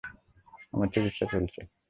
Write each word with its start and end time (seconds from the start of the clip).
আমার 0.73 0.87
চিকিৎসা 0.93 1.25
চলছে। 1.31 1.59